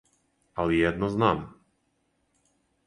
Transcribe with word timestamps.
Али 0.63 0.79
једно 0.79 1.11
знам. 1.17 1.47